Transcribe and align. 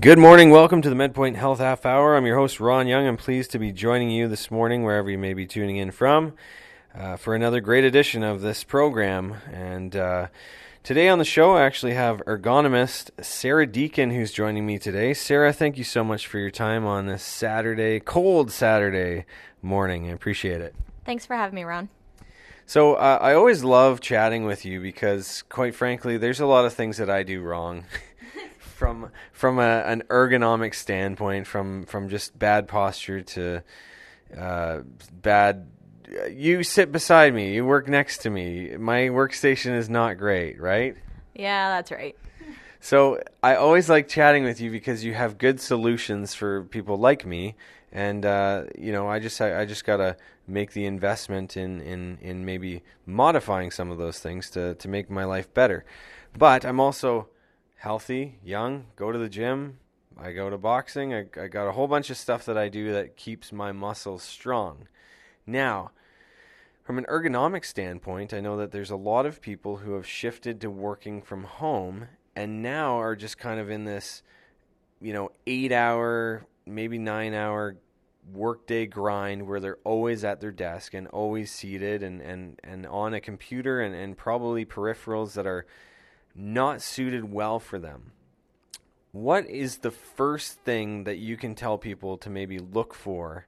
Good 0.00 0.20
morning. 0.20 0.50
Welcome 0.50 0.80
to 0.82 0.90
the 0.90 0.94
MedPoint 0.94 1.34
Health 1.34 1.58
Half 1.58 1.84
Hour. 1.84 2.14
I'm 2.14 2.24
your 2.24 2.36
host, 2.36 2.60
Ron 2.60 2.86
Young. 2.86 3.08
I'm 3.08 3.16
pleased 3.16 3.50
to 3.50 3.58
be 3.58 3.72
joining 3.72 4.10
you 4.10 4.28
this 4.28 4.48
morning, 4.48 4.84
wherever 4.84 5.10
you 5.10 5.18
may 5.18 5.34
be 5.34 5.44
tuning 5.44 5.76
in 5.76 5.90
from, 5.90 6.34
uh, 6.94 7.16
for 7.16 7.34
another 7.34 7.60
great 7.60 7.82
edition 7.82 8.22
of 8.22 8.40
this 8.40 8.62
program. 8.62 9.38
And 9.52 9.96
uh, 9.96 10.28
today 10.84 11.08
on 11.08 11.18
the 11.18 11.24
show, 11.24 11.56
I 11.56 11.64
actually 11.64 11.94
have 11.94 12.22
ergonomist 12.26 13.10
Sarah 13.24 13.66
Deacon 13.66 14.12
who's 14.12 14.30
joining 14.30 14.64
me 14.64 14.78
today. 14.78 15.14
Sarah, 15.14 15.52
thank 15.52 15.76
you 15.76 15.82
so 15.82 16.04
much 16.04 16.28
for 16.28 16.38
your 16.38 16.52
time 16.52 16.86
on 16.86 17.08
this 17.08 17.24
Saturday, 17.24 17.98
cold 17.98 18.52
Saturday 18.52 19.24
morning. 19.62 20.06
I 20.06 20.12
appreciate 20.12 20.60
it. 20.60 20.76
Thanks 21.06 21.26
for 21.26 21.34
having 21.34 21.56
me, 21.56 21.64
Ron. 21.64 21.88
So 22.66 22.94
uh, 22.94 23.18
I 23.20 23.34
always 23.34 23.64
love 23.64 24.00
chatting 24.00 24.44
with 24.44 24.64
you 24.64 24.80
because, 24.80 25.42
quite 25.48 25.74
frankly, 25.74 26.18
there's 26.18 26.38
a 26.38 26.46
lot 26.46 26.66
of 26.66 26.72
things 26.72 26.98
that 26.98 27.10
I 27.10 27.24
do 27.24 27.42
wrong. 27.42 27.82
from 28.78 29.10
from 29.32 29.58
a, 29.58 29.82
an 29.86 30.04
ergonomic 30.08 30.74
standpoint, 30.74 31.46
from 31.46 31.84
from 31.84 32.08
just 32.08 32.38
bad 32.38 32.68
posture 32.68 33.20
to 33.22 33.62
uh, 34.36 34.80
bad. 35.12 35.68
You 36.30 36.62
sit 36.62 36.90
beside 36.90 37.34
me. 37.34 37.54
You 37.54 37.66
work 37.66 37.88
next 37.88 38.18
to 38.18 38.30
me. 38.30 38.76
My 38.78 39.08
workstation 39.08 39.76
is 39.76 39.90
not 39.90 40.16
great, 40.16 40.58
right? 40.58 40.96
Yeah, 41.34 41.68
that's 41.68 41.90
right. 41.90 42.16
So 42.80 43.20
I 43.42 43.56
always 43.56 43.90
like 43.90 44.08
chatting 44.08 44.44
with 44.44 44.60
you 44.60 44.70
because 44.70 45.04
you 45.04 45.12
have 45.12 45.36
good 45.36 45.60
solutions 45.60 46.32
for 46.32 46.62
people 46.64 46.96
like 46.96 47.26
me, 47.26 47.56
and 47.92 48.24
uh, 48.24 48.64
you 48.78 48.92
know 48.92 49.08
I 49.08 49.18
just 49.18 49.40
I, 49.40 49.60
I 49.60 49.64
just 49.64 49.84
gotta 49.84 50.16
make 50.46 50.72
the 50.72 50.86
investment 50.86 51.56
in, 51.56 51.80
in 51.80 52.18
in 52.22 52.44
maybe 52.44 52.84
modifying 53.04 53.72
some 53.72 53.90
of 53.90 53.98
those 53.98 54.20
things 54.20 54.48
to 54.50 54.76
to 54.76 54.88
make 54.88 55.10
my 55.10 55.24
life 55.24 55.52
better. 55.52 55.84
But 56.38 56.64
I'm 56.64 56.78
also 56.78 57.28
healthy, 57.78 58.38
young, 58.44 58.86
go 58.96 59.12
to 59.12 59.18
the 59.18 59.28
gym. 59.28 59.78
I 60.20 60.32
go 60.32 60.50
to 60.50 60.58
boxing. 60.58 61.14
I, 61.14 61.26
I 61.40 61.46
got 61.46 61.68
a 61.68 61.72
whole 61.72 61.86
bunch 61.86 62.10
of 62.10 62.16
stuff 62.16 62.44
that 62.46 62.58
I 62.58 62.68
do 62.68 62.92
that 62.92 63.16
keeps 63.16 63.52
my 63.52 63.70
muscles 63.70 64.24
strong. 64.24 64.88
Now, 65.46 65.92
from 66.82 66.98
an 66.98 67.06
ergonomic 67.08 67.64
standpoint, 67.64 68.34
I 68.34 68.40
know 68.40 68.56
that 68.56 68.72
there's 68.72 68.90
a 68.90 68.96
lot 68.96 69.26
of 69.26 69.40
people 69.40 69.76
who 69.76 69.92
have 69.92 70.06
shifted 70.06 70.60
to 70.60 70.70
working 70.70 71.22
from 71.22 71.44
home 71.44 72.08
and 72.34 72.62
now 72.62 72.98
are 72.98 73.14
just 73.14 73.38
kind 73.38 73.60
of 73.60 73.70
in 73.70 73.84
this, 73.84 74.22
you 75.00 75.12
know, 75.12 75.30
eight 75.46 75.70
hour, 75.70 76.46
maybe 76.66 76.98
nine 76.98 77.32
hour 77.32 77.76
workday 78.32 78.86
grind 78.86 79.46
where 79.46 79.60
they're 79.60 79.78
always 79.84 80.24
at 80.24 80.40
their 80.40 80.50
desk 80.50 80.94
and 80.94 81.06
always 81.08 81.50
seated 81.50 82.02
and, 82.02 82.20
and, 82.20 82.60
and 82.64 82.86
on 82.86 83.14
a 83.14 83.20
computer 83.20 83.80
and, 83.80 83.94
and 83.94 84.16
probably 84.16 84.66
peripherals 84.66 85.34
that 85.34 85.46
are 85.46 85.64
not 86.38 86.80
suited 86.80 87.32
well 87.32 87.58
for 87.58 87.78
them. 87.80 88.12
What 89.10 89.46
is 89.50 89.78
the 89.78 89.90
first 89.90 90.60
thing 90.60 91.04
that 91.04 91.18
you 91.18 91.36
can 91.36 91.56
tell 91.56 91.78
people 91.78 92.16
to 92.18 92.30
maybe 92.30 92.58
look 92.58 92.94
for 92.94 93.46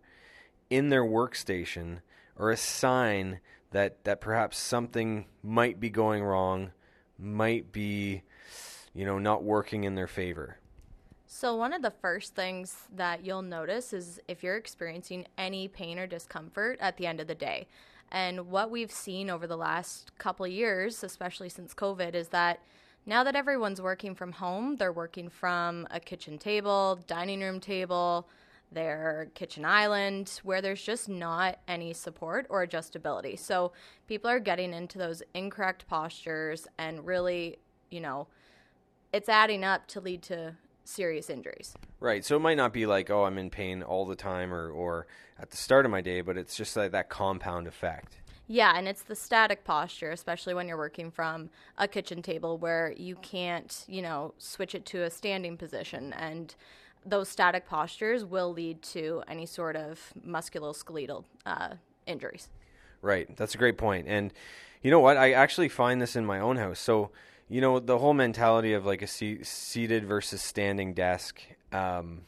in 0.69 0.89
their 0.89 1.05
workstation 1.05 2.01
or 2.37 2.51
a 2.51 2.57
sign 2.57 3.41
that, 3.71 4.03
that 4.05 4.21
perhaps 4.21 4.59
something 4.59 5.27
might 5.43 5.79
be 5.79 5.89
going 5.89 6.25
wrong, 6.25 6.73
might 7.17 7.71
be, 7.71 8.23
you 8.93 9.05
know, 9.05 9.19
not 9.19 9.45
working 9.45 9.85
in 9.85 9.95
their 9.95 10.09
favor? 10.09 10.59
So, 11.27 11.55
one 11.55 11.73
of 11.73 11.83
the 11.83 11.93
first 11.93 12.35
things 12.35 12.89
that 12.97 13.25
you'll 13.25 13.43
notice 13.43 13.93
is 13.93 14.19
if 14.27 14.43
you're 14.43 14.57
experiencing 14.57 15.27
any 15.39 15.69
pain 15.69 15.97
or 15.97 16.09
discomfort 16.09 16.77
at 16.81 16.97
the 16.97 17.07
end 17.07 17.21
of 17.21 17.29
the 17.29 17.37
day. 17.37 17.69
And 18.11 18.49
what 18.49 18.73
we've 18.73 18.91
seen 18.91 19.31
over 19.31 19.47
the 19.47 19.57
last 19.57 20.11
couple 20.19 20.45
years, 20.49 21.05
especially 21.05 21.49
since 21.49 21.73
COVID, 21.73 22.17
is 22.17 22.29
that 22.29 22.61
now 23.07 23.25
that 23.25 23.35
everyone's 23.35 23.81
working 23.81 24.15
from 24.15 24.33
home, 24.33 24.77
they're 24.77 24.93
working 24.93 25.29
from 25.29 25.87
a 25.91 26.01
kitchen 26.01 26.39
table, 26.39 27.01
dining 27.07 27.41
room 27.41 27.61
table, 27.61 28.29
their 28.73 29.31
kitchen 29.35 29.65
island, 29.65 30.41
where 30.45 30.63
there's 30.63 30.83
just 30.83 31.09
not 31.09 31.59
any 31.67 31.93
support 31.93 32.47
or 32.51 32.67
adjustability. 32.67 33.39
So 33.39 33.73
people 34.07 34.31
are 34.31 34.39
getting 34.39 34.73
into 34.73 34.99
those 34.99 35.23
incorrect 35.35 35.89
postures 35.89 36.69
and 36.79 37.05
really, 37.05 37.59
you 37.91 38.01
know, 38.01 38.29
it's 39.13 39.29
adding 39.29 39.65
up 39.65 39.87
to 39.89 40.01
lead 40.01 40.23
to 40.23 40.55
serious 40.85 41.31
injuries. 41.31 41.75
Right. 41.99 42.25
So 42.25 42.37
it 42.37 42.41
might 42.41 42.57
not 42.57 42.73
be 42.73 42.87
like, 42.87 43.11
oh, 43.11 43.25
I'm 43.25 43.39
in 43.39 43.51
pain 43.51 43.83
all 43.83 44.07
the 44.07 44.17
time 44.17 44.53
or, 44.53 44.71
or 44.71 45.07
at 45.39 45.51
the 45.51 45.57
start 45.57 45.85
of 45.85 45.91
my 45.91 46.01
day, 46.01 46.21
but 46.21 46.37
it's 46.37 46.57
just 46.57 46.77
like 46.77 46.93
that 46.93 47.09
compound 47.09 47.67
effect. 47.67 48.21
Yeah, 48.53 48.73
and 48.75 48.89
it's 48.89 49.03
the 49.03 49.15
static 49.15 49.63
posture, 49.63 50.11
especially 50.11 50.55
when 50.55 50.67
you're 50.67 50.77
working 50.77 51.13
from 51.13 51.51
a 51.79 51.87
kitchen 51.87 52.21
table 52.21 52.59
where 52.59 52.93
you 52.97 53.15
can't, 53.23 53.85
you 53.87 54.03
know, 54.03 54.35
switch 54.39 54.75
it 54.75 54.85
to 54.87 55.05
a 55.05 55.11
standing 55.11 55.57
position. 55.57 56.13
And 56.15 56.53
those 57.07 57.29
static 57.29 57.69
postures 57.69 58.25
will 58.25 58.53
lead 58.53 58.83
to 58.83 59.23
any 59.29 59.47
sort 59.47 59.77
of 59.77 60.13
musculoskeletal 60.27 61.23
uh, 61.47 61.75
injuries. 62.09 62.49
Right. 63.03 63.37
That's 63.37 63.55
a 63.55 63.59
great 63.59 63.79
point. 63.79 64.09
And 64.09 64.33
you 64.83 64.91
know 64.91 64.99
what? 64.99 65.17
I 65.17 65.31
actually 65.31 65.69
find 65.69 66.03
this 66.03 66.17
in 66.17 66.27
my 66.27 66.41
own 66.41 66.57
house. 66.57 66.81
So, 66.81 67.13
you 67.49 67.61
know, 67.61 67.79
the 67.79 67.99
whole 67.99 68.15
mentality 68.15 68.73
of 68.73 68.85
like 68.85 69.01
a 69.01 69.07
seated 69.07 70.05
versus 70.05 70.43
standing 70.43 70.93
desk. 70.93 71.41
Um, 71.71 72.23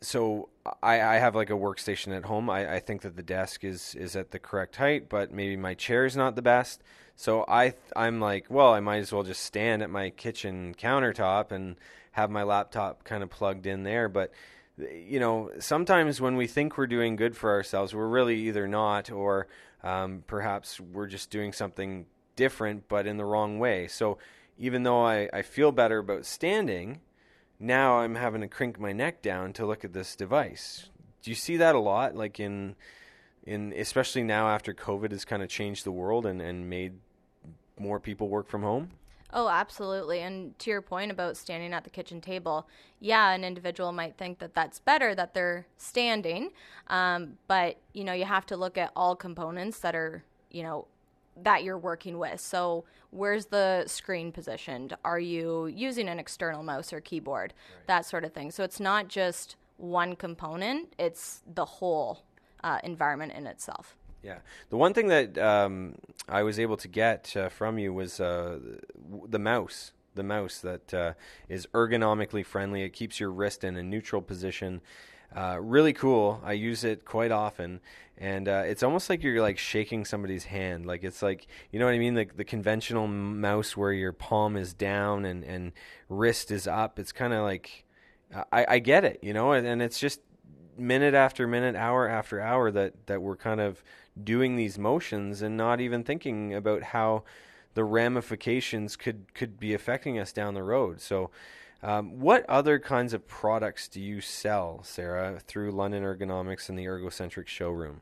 so 0.00 0.48
I, 0.82 1.00
I 1.00 1.14
have 1.16 1.34
like 1.34 1.50
a 1.50 1.54
workstation 1.54 2.16
at 2.16 2.24
home. 2.24 2.48
I, 2.50 2.74
I 2.76 2.80
think 2.80 3.02
that 3.02 3.16
the 3.16 3.22
desk 3.22 3.64
is 3.64 3.94
is 3.94 4.16
at 4.16 4.30
the 4.30 4.38
correct 4.38 4.76
height, 4.76 5.08
but 5.08 5.32
maybe 5.32 5.56
my 5.56 5.74
chair 5.74 6.04
is 6.04 6.16
not 6.16 6.36
the 6.36 6.42
best. 6.42 6.82
So 7.16 7.44
I 7.48 7.74
I'm 7.96 8.20
like, 8.20 8.46
well, 8.48 8.72
I 8.72 8.80
might 8.80 8.98
as 8.98 9.12
well 9.12 9.22
just 9.22 9.42
stand 9.42 9.82
at 9.82 9.90
my 9.90 10.10
kitchen 10.10 10.74
countertop 10.78 11.52
and 11.52 11.76
have 12.12 12.30
my 12.30 12.42
laptop 12.42 13.04
kind 13.04 13.22
of 13.22 13.30
plugged 13.30 13.66
in 13.66 13.82
there. 13.82 14.08
But 14.08 14.32
you 14.76 15.18
know, 15.18 15.50
sometimes 15.58 16.20
when 16.20 16.36
we 16.36 16.46
think 16.46 16.78
we're 16.78 16.86
doing 16.86 17.16
good 17.16 17.36
for 17.36 17.50
ourselves, 17.50 17.94
we're 17.94 18.08
really 18.08 18.36
either 18.42 18.68
not, 18.68 19.10
or 19.10 19.48
um, 19.82 20.22
perhaps 20.26 20.78
we're 20.80 21.06
just 21.06 21.30
doing 21.30 21.52
something 21.52 22.06
different, 22.36 22.88
but 22.88 23.06
in 23.06 23.16
the 23.16 23.24
wrong 23.24 23.58
way. 23.58 23.88
So 23.88 24.18
even 24.58 24.84
though 24.84 25.04
I, 25.04 25.28
I 25.32 25.42
feel 25.42 25.72
better 25.72 25.98
about 25.98 26.24
standing, 26.24 27.00
now 27.58 27.98
I'm 27.98 28.14
having 28.14 28.40
to 28.40 28.48
crink 28.48 28.78
my 28.78 28.92
neck 28.92 29.22
down 29.22 29.52
to 29.54 29.66
look 29.66 29.84
at 29.84 29.92
this 29.92 30.14
device. 30.16 30.90
Do 31.22 31.30
you 31.30 31.34
see 31.34 31.56
that 31.56 31.74
a 31.74 31.80
lot? 31.80 32.14
Like 32.14 32.38
in 32.40 32.76
in 33.44 33.72
especially 33.76 34.22
now 34.22 34.48
after 34.48 34.74
COVID 34.74 35.10
has 35.10 35.24
kind 35.24 35.42
of 35.42 35.48
changed 35.48 35.84
the 35.84 35.92
world 35.92 36.26
and, 36.26 36.40
and 36.40 36.68
made 36.68 36.94
more 37.78 37.98
people 37.98 38.28
work 38.28 38.48
from 38.48 38.62
home? 38.62 38.90
Oh, 39.32 39.48
absolutely. 39.48 40.20
And 40.20 40.58
to 40.60 40.70
your 40.70 40.80
point 40.80 41.10
about 41.10 41.36
standing 41.36 41.74
at 41.74 41.84
the 41.84 41.90
kitchen 41.90 42.20
table, 42.20 42.66
yeah, 42.98 43.30
an 43.32 43.44
individual 43.44 43.92
might 43.92 44.16
think 44.16 44.38
that 44.38 44.54
that's 44.54 44.78
better 44.78 45.14
that 45.14 45.34
they're 45.34 45.66
standing, 45.76 46.50
um, 46.86 47.36
but 47.46 47.78
you 47.92 48.04
know 48.04 48.12
you 48.12 48.24
have 48.24 48.46
to 48.46 48.56
look 48.56 48.78
at 48.78 48.90
all 48.96 49.14
components 49.14 49.80
that 49.80 49.94
are 49.94 50.24
you 50.50 50.62
know 50.62 50.86
that 51.42 51.64
you're 51.64 51.78
working 51.78 52.18
with. 52.18 52.40
So, 52.40 52.84
where's 53.10 53.46
the 53.46 53.84
screen 53.86 54.32
positioned? 54.32 54.96
Are 55.04 55.20
you 55.20 55.66
using 55.66 56.08
an 56.08 56.18
external 56.18 56.62
mouse 56.62 56.92
or 56.92 57.00
keyboard? 57.00 57.54
Right. 57.54 57.86
That 57.86 58.06
sort 58.06 58.24
of 58.24 58.32
thing. 58.32 58.50
So, 58.50 58.64
it's 58.64 58.80
not 58.80 59.08
just 59.08 59.56
one 59.78 60.16
component, 60.16 60.92
it's 60.98 61.42
the 61.54 61.64
whole 61.64 62.24
uh, 62.62 62.78
environment 62.82 63.32
in 63.32 63.46
itself. 63.46 63.96
Yeah. 64.22 64.38
The 64.70 64.76
one 64.76 64.92
thing 64.92 65.08
that 65.08 65.38
um, 65.38 65.94
I 66.28 66.42
was 66.42 66.58
able 66.58 66.76
to 66.78 66.88
get 66.88 67.36
uh, 67.36 67.48
from 67.48 67.78
you 67.78 67.92
was 67.92 68.20
uh, 68.20 68.58
the 69.28 69.38
mouse. 69.38 69.92
The 70.14 70.24
mouse 70.24 70.58
that 70.60 70.92
uh, 70.92 71.12
is 71.48 71.66
ergonomically 71.72 72.44
friendly. 72.44 72.82
It 72.82 72.90
keeps 72.90 73.20
your 73.20 73.30
wrist 73.30 73.62
in 73.62 73.76
a 73.76 73.82
neutral 73.82 74.20
position. 74.20 74.80
Uh, 75.34 75.58
really 75.60 75.92
cool. 75.92 76.40
I 76.44 76.52
use 76.52 76.84
it 76.84 77.04
quite 77.04 77.30
often, 77.30 77.80
and 78.16 78.48
uh, 78.48 78.62
it's 78.64 78.82
almost 78.82 79.10
like 79.10 79.22
you're 79.22 79.42
like 79.42 79.58
shaking 79.58 80.04
somebody's 80.04 80.44
hand. 80.44 80.86
Like 80.86 81.04
it's 81.04 81.22
like 81.22 81.46
you 81.70 81.78
know 81.78 81.84
what 81.84 81.94
I 81.94 81.98
mean. 81.98 82.14
Like 82.14 82.36
the 82.36 82.44
conventional 82.44 83.06
mouse 83.06 83.76
where 83.76 83.92
your 83.92 84.12
palm 84.12 84.56
is 84.56 84.72
down 84.72 85.24
and 85.24 85.44
and 85.44 85.72
wrist 86.08 86.50
is 86.50 86.66
up. 86.66 86.98
It's 86.98 87.12
kind 87.12 87.32
of 87.34 87.42
like 87.42 87.84
I, 88.52 88.66
I 88.68 88.78
get 88.78 89.04
it, 89.04 89.20
you 89.22 89.32
know, 89.32 89.52
and, 89.52 89.66
and 89.66 89.82
it's 89.82 89.98
just 89.98 90.20
minute 90.76 91.14
after 91.14 91.46
minute, 91.46 91.76
hour 91.76 92.08
after 92.08 92.40
hour 92.40 92.70
that 92.70 93.06
that 93.06 93.22
we're 93.22 93.36
kind 93.36 93.60
of 93.60 93.82
doing 94.22 94.56
these 94.56 94.78
motions 94.78 95.42
and 95.42 95.56
not 95.56 95.80
even 95.80 96.04
thinking 96.04 96.54
about 96.54 96.82
how 96.82 97.22
the 97.74 97.84
ramifications 97.84 98.96
could 98.96 99.32
could 99.34 99.58
be 99.58 99.74
affecting 99.74 100.18
us 100.18 100.32
down 100.32 100.54
the 100.54 100.62
road. 100.62 101.00
So 101.00 101.30
um, 101.82 102.18
what 102.18 102.44
other 102.48 102.78
kinds 102.78 103.12
of 103.12 103.26
products 103.26 103.88
do 103.88 104.00
you 104.00 104.20
sell, 104.20 104.80
Sarah, 104.82 105.38
through 105.46 105.70
London 105.70 106.02
Ergonomics 106.02 106.68
and 106.68 106.78
the 106.78 106.86
Ergocentric 106.86 107.46
showroom? 107.46 108.00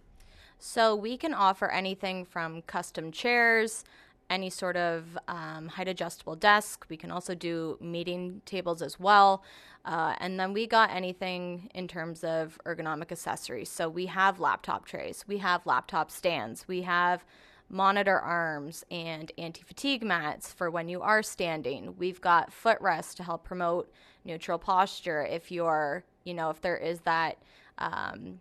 So 0.58 0.96
we 0.96 1.16
can 1.16 1.34
offer 1.34 1.70
anything 1.70 2.24
from 2.24 2.62
custom 2.62 3.12
chairs, 3.12 3.84
any 4.30 4.50
sort 4.50 4.76
of 4.76 5.18
um, 5.28 5.68
height 5.68 5.88
adjustable 5.88 6.36
desk. 6.36 6.86
We 6.88 6.96
can 6.96 7.10
also 7.10 7.34
do 7.34 7.76
meeting 7.80 8.40
tables 8.46 8.82
as 8.82 8.98
well. 8.98 9.44
Uh, 9.84 10.14
and 10.18 10.40
then 10.40 10.52
we 10.52 10.66
got 10.66 10.90
anything 10.90 11.70
in 11.74 11.86
terms 11.86 12.24
of 12.24 12.58
ergonomic 12.66 13.12
accessories. 13.12 13.68
So 13.68 13.88
we 13.88 14.06
have 14.06 14.40
laptop 14.40 14.84
trays, 14.84 15.24
we 15.28 15.38
have 15.38 15.64
laptop 15.64 16.10
stands, 16.10 16.66
we 16.66 16.82
have 16.82 17.24
monitor 17.68 18.18
arms 18.18 18.84
and 18.90 19.32
anti 19.38 19.62
fatigue 19.62 20.02
mats 20.02 20.52
for 20.52 20.70
when 20.70 20.88
you 20.88 21.02
are 21.02 21.22
standing. 21.22 21.94
We've 21.98 22.20
got 22.20 22.52
footrests 22.52 23.14
to 23.16 23.22
help 23.22 23.44
promote 23.44 23.90
neutral 24.24 24.58
posture, 24.58 25.24
if 25.24 25.50
you're, 25.50 26.04
you 26.24 26.34
know, 26.34 26.50
if 26.50 26.60
there 26.60 26.76
is 26.76 27.00
that, 27.00 27.38
um, 27.78 28.40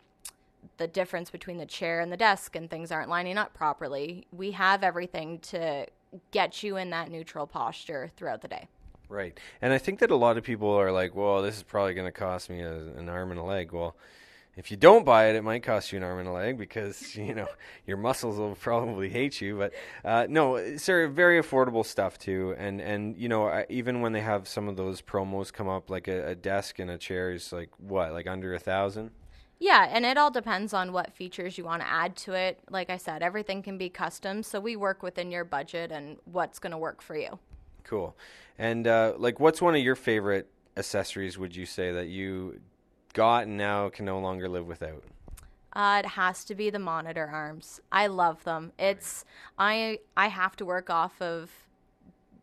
the 0.77 0.88
difference 0.88 1.30
between 1.30 1.57
the 1.57 1.66
chair 1.66 2.01
and 2.01 2.12
the 2.12 2.18
desk 2.18 2.56
and 2.56 2.69
things 2.69 2.92
aren't 2.92 3.10
lining 3.10 3.38
up 3.38 3.54
properly, 3.54 4.25
we 4.31 4.51
have 4.51 4.83
everything 4.83 5.39
to 5.39 5.86
get 6.31 6.63
you 6.63 6.78
in 6.78 6.89
that 6.89 7.10
neutral 7.10 7.45
posture 7.45 8.10
throughout 8.18 8.42
the 8.42 8.48
day. 8.48 8.68
Right. 9.07 9.39
And 9.62 9.71
I 9.71 9.78
think 9.78 10.00
that 10.00 10.10
a 10.10 10.16
lot 10.16 10.38
of 10.38 10.44
people 10.44 10.69
are 10.69 10.92
like, 10.92 11.16
well, 11.16 11.42
this 11.42 11.57
is 11.57 11.63
probably 11.63 11.94
going 11.94 12.07
to 12.07 12.12
cost 12.12 12.50
me 12.50 12.62
a, 12.62 12.74
an 12.74 13.07
arm 13.07 13.31
and 13.31 13.39
a 13.39 13.44
leg. 13.44 13.71
Well, 13.71 13.95
if 14.57 14.72
you 14.72 14.78
don't 14.78 15.06
buy 15.06 15.28
it, 15.28 15.36
it 15.36 15.44
might 15.44 15.63
cost 15.63 15.92
you 15.92 15.98
an 15.98 16.04
arm 16.04 16.19
and 16.19 16.28
a 16.28 16.31
leg 16.31 16.57
because 16.57 17.16
you 17.18 17.34
know 17.34 17.48
your 17.86 17.98
muscles 17.98 18.38
will 18.38 18.56
probably 18.56 19.10
hate 19.10 19.42
you. 19.42 19.57
But 19.57 19.74
uh, 20.04 20.28
no, 20.30 20.78
sir, 20.78 21.07
very 21.07 21.42
affordable 21.42 21.86
stuff 21.86 22.18
too. 22.18 22.56
And 22.57 22.81
and 22.81 23.18
you 23.18 23.30
know 23.30 23.63
even 23.69 24.02
when 24.02 24.13
they 24.13 24.22
have 24.22 24.48
some 24.48 24.68
of 24.68 24.75
those 24.78 25.02
promos 25.02 25.52
come 25.52 25.68
up, 25.68 25.90
like 25.90 26.07
a, 26.07 26.30
a 26.30 26.36
desk 26.36 26.80
and 26.80 26.90
a 26.90 26.98
chair 26.98 27.31
is 27.31 27.52
like 27.52 27.69
what, 27.78 28.13
like 28.13 28.28
under 28.28 28.54
a 28.54 28.60
thousand. 28.60 29.12
Yeah, 29.57 29.88
and 29.90 30.06
it 30.06 30.18
all 30.18 30.31
depends 30.31 30.74
on 30.74 30.92
what 30.92 31.13
features 31.13 31.57
you 31.57 31.63
want 31.63 31.81
to 31.81 31.88
add 31.88 32.18
to 32.18 32.34
it. 32.34 32.60
Like 32.69 32.90
I 32.90 32.98
said, 32.98 33.24
everything 33.24 33.63
can 33.63 33.78
be 33.78 33.90
custom, 33.90 34.44
so 34.44 34.60
we 34.60 34.75
work 34.75 35.02
within 35.02 35.31
your 35.31 35.46
budget 35.46 35.92
and 35.92 36.18
what's 36.25 36.60
going 36.60 36.72
to 36.72 36.78
work 36.78 37.02
for 37.02 37.16
you. 37.16 37.40
Cool. 37.86 38.18
And 38.57 38.86
uh, 38.86 39.13
like, 39.18 39.40
what's 39.40 39.62
one 39.62 39.74
of 39.74 39.81
your 39.81 39.96
favorite 39.96 40.50
accessories? 40.75 41.38
Would 41.38 41.56
you 41.56 41.66
say 41.66 41.94
that 41.94 42.07
you 42.07 42.60
got 43.15 43.47
and 43.47 43.57
now 43.57 43.89
can 43.89 44.06
no 44.06 44.19
longer 44.19 44.47
live 44.47 44.67
without? 44.67 45.03
Uh, 45.73 46.01
it 46.03 46.09
has 46.09 46.45
to 46.45 46.56
be 46.56 46.69
the 46.69 46.79
monitor 46.79 47.25
arms. 47.25 47.81
I 47.91 48.07
love 48.07 48.44
them. 48.44 48.71
It's 48.77 49.25
I 49.57 50.00
I 50.15 50.27
have 50.27 50.56
to 50.57 50.65
work 50.65 50.89
off 50.89 51.19
of 51.21 51.50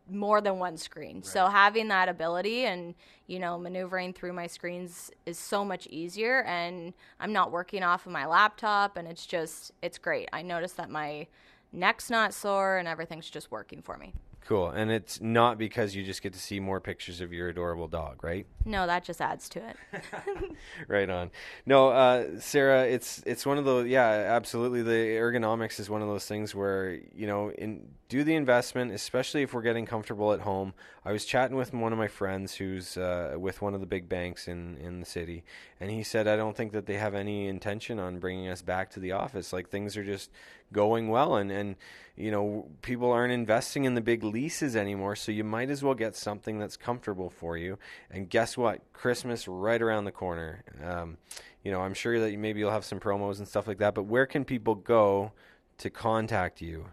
more 0.09 0.41
than 0.41 0.59
one 0.59 0.77
screen. 0.77 1.17
Right. 1.17 1.25
So 1.25 1.47
having 1.47 1.87
that 1.87 2.09
ability 2.09 2.65
and 2.65 2.93
you 3.27 3.39
know 3.39 3.57
maneuvering 3.57 4.13
through 4.13 4.33
my 4.33 4.47
screens 4.47 5.09
is 5.25 5.39
so 5.39 5.63
much 5.63 5.87
easier 5.87 6.43
and 6.43 6.93
I'm 7.19 7.33
not 7.33 7.51
working 7.51 7.81
off 7.81 8.05
of 8.05 8.11
my 8.11 8.25
laptop 8.25 8.97
and 8.97 9.07
it's 9.07 9.25
just 9.25 9.71
it's 9.81 9.97
great. 9.97 10.29
I 10.33 10.41
notice 10.41 10.73
that 10.73 10.89
my 10.89 11.27
neck's 11.71 12.09
not 12.09 12.33
sore 12.33 12.77
and 12.77 12.87
everything's 12.87 13.29
just 13.29 13.49
working 13.49 13.81
for 13.81 13.97
me. 13.97 14.13
Cool. 14.45 14.69
And 14.69 14.91
it's 14.91 15.21
not 15.21 15.57
because 15.57 15.95
you 15.95 16.03
just 16.03 16.21
get 16.21 16.33
to 16.33 16.39
see 16.39 16.59
more 16.59 16.81
pictures 16.81 17.21
of 17.21 17.31
your 17.31 17.47
adorable 17.47 17.87
dog, 17.87 18.23
right? 18.23 18.45
No, 18.65 18.85
that 18.87 19.05
just 19.05 19.21
adds 19.21 19.47
to 19.49 19.61
it. 19.65 19.77
right 20.87 21.09
on. 21.09 21.31
No, 21.65 21.89
uh, 21.89 22.39
Sarah, 22.39 22.83
it's 22.83 23.23
it's 23.25 23.45
one 23.45 23.57
of 23.57 23.65
those. 23.65 23.87
Yeah, 23.87 24.05
absolutely. 24.05 24.81
The 24.81 25.17
ergonomics 25.17 25.79
is 25.79 25.89
one 25.89 26.01
of 26.01 26.09
those 26.09 26.25
things 26.25 26.53
where 26.53 26.99
you 27.15 27.25
know, 27.25 27.51
in 27.51 27.87
do 28.09 28.23
the 28.23 28.35
investment, 28.35 28.91
especially 28.91 29.43
if 29.43 29.53
we're 29.53 29.61
getting 29.61 29.85
comfortable 29.85 30.33
at 30.33 30.41
home. 30.41 30.73
I 31.05 31.11
was 31.11 31.25
chatting 31.25 31.57
with 31.57 31.73
one 31.73 31.91
of 31.91 31.99
my 31.99 32.07
friends 32.07 32.55
who's 32.55 32.97
uh, 32.97 33.35
with 33.37 33.61
one 33.61 33.73
of 33.73 33.79
the 33.79 33.87
big 33.87 34.09
banks 34.09 34.47
in 34.47 34.77
in 34.77 34.99
the 34.99 35.05
city, 35.05 35.43
and 35.79 35.89
he 35.89 36.03
said, 36.03 36.27
I 36.27 36.35
don't 36.35 36.55
think 36.55 36.73
that 36.73 36.85
they 36.85 36.97
have 36.97 37.15
any 37.15 37.47
intention 37.47 37.97
on 37.97 38.19
bringing 38.19 38.49
us 38.49 38.61
back 38.61 38.89
to 38.91 38.99
the 38.99 39.13
office. 39.13 39.53
Like 39.53 39.69
things 39.69 39.95
are 39.95 40.03
just 40.03 40.31
going 40.73 41.07
well, 41.07 41.35
and 41.35 41.51
and 41.51 41.75
you 42.15 42.29
know, 42.29 42.67
people 42.81 43.11
aren't 43.11 43.33
investing 43.33 43.85
in 43.85 43.95
the 43.95 44.01
big 44.01 44.23
leases 44.23 44.75
anymore, 44.75 45.15
so 45.15 45.31
you 45.31 45.43
might 45.43 45.69
as 45.69 45.81
well 45.81 45.95
get 45.95 46.15
something 46.15 46.59
that's 46.59 46.77
comfortable 46.77 47.29
for 47.29 47.57
you. 47.57 47.79
And 48.11 48.29
guess 48.29 48.55
what? 48.55 48.81
Christmas 48.93 49.47
right 49.47 49.81
around 49.81 50.05
the 50.05 50.11
corner. 50.11 50.63
Um, 50.83 51.17
you 51.63 51.71
know, 51.71 51.81
I'm 51.81 51.95
sure 51.95 52.19
that 52.19 52.37
maybe 52.37 52.59
you'll 52.59 52.71
have 52.71 52.85
some 52.85 52.99
promos 52.99 53.39
and 53.39 53.47
stuff 53.47 53.67
like 53.67 53.79
that, 53.79 53.95
but 53.95 54.03
where 54.03 54.27
can 54.27 54.45
people 54.45 54.75
go 54.75 55.31
to 55.79 55.89
contact 55.89 56.61
you? 56.61 56.85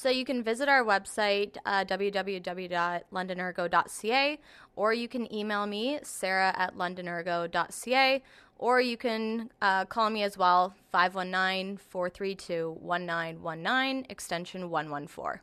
So 0.00 0.08
you 0.08 0.24
can 0.24 0.42
visit 0.42 0.66
our 0.66 0.82
website, 0.82 1.58
uh, 1.66 1.84
www.londonergo.ca, 1.84 4.38
or 4.74 4.94
you 4.94 5.08
can 5.08 5.30
email 5.30 5.66
me, 5.66 5.98
sarah 6.02 6.54
at 6.56 6.74
londonergo.ca, 6.74 8.22
or 8.56 8.80
you 8.80 8.96
can 8.96 9.50
uh, 9.60 9.84
call 9.84 10.08
me 10.08 10.22
as 10.22 10.38
well, 10.38 10.74
519 10.90 11.76
432 11.76 12.78
1919, 12.80 14.06
extension 14.08 14.70
114. 14.70 15.42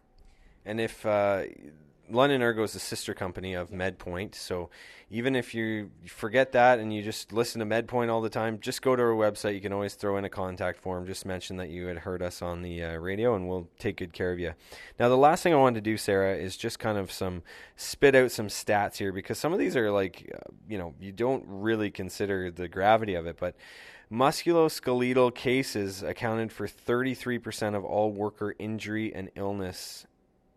And 0.66 0.82
if 0.82 1.06
uh, 1.06 1.44
London 2.10 2.42
Ergo 2.42 2.64
is 2.64 2.76
a 2.76 2.80
sister 2.80 3.14
company 3.14 3.54
of 3.54 3.70
MedPoint. 3.70 4.36
So 4.36 4.70
even 5.10 5.36
if 5.36 5.54
you 5.54 5.92
forget 6.06 6.52
that 6.54 6.80
and 6.80 6.94
you 6.94 7.02
just 7.02 7.34
listen 7.34 7.60
to 7.60 7.66
MedPoint 7.66 8.10
all 8.10 8.22
the 8.22 8.30
time, 8.30 8.60
just 8.60 8.82
go 8.82 8.96
to 8.96 9.02
our 9.02 9.10
website. 9.10 9.56
You 9.56 9.62
can 9.62 9.74
always 9.74 9.96
throw 9.96 10.18
in 10.18 10.26
a 10.26 10.30
contact 10.30 10.80
form. 10.80 11.06
Just 11.06 11.26
mention 11.26 11.58
that 11.58 11.70
you 11.70 11.88
had 11.88 12.00
heard 12.00 12.22
us 12.22 12.42
on 12.42 12.62
the 12.62 12.84
uh, 12.84 12.96
radio, 12.98 13.36
and 13.36 13.48
we'll 13.48 13.68
take 13.80 13.98
good 13.98 14.14
care 14.14 14.32
of 14.32 14.40
you. 14.40 14.54
Now, 15.00 15.10
the 15.10 15.18
last 15.18 15.44
thing 15.44 15.54
I 15.54 15.58
wanted 15.58 15.84
to 15.84 15.90
do, 15.90 15.98
Sarah, 15.98 16.36
is 16.36 16.58
just 16.58 16.80
kind 16.80 16.98
of 16.98 17.12
some 17.12 17.44
spit 17.76 18.16
out 18.16 18.32
some 18.32 18.48
stats 18.48 18.98
here 18.98 19.12
because 19.12 19.38
some 19.38 19.54
of 19.54 19.60
these 19.60 19.76
are 19.76 19.92
like, 19.92 20.32
uh, 20.34 20.52
you 20.70 20.78
know, 20.78 20.94
you 21.00 21.12
don't 21.12 21.44
really 21.48 21.92
consider 21.92 22.52
the 22.52 22.68
gravity 22.68 23.16
of 23.16 23.28
it, 23.28 23.38
but 23.40 23.56
musculoskeletal 24.12 25.36
cases 25.36 26.04
accounted 26.04 26.52
for 26.52 26.68
33% 26.68 27.76
of 27.76 27.84
all 27.84 28.12
worker 28.12 28.56
injury 28.58 29.14
and 29.14 29.30
illness 29.36 30.06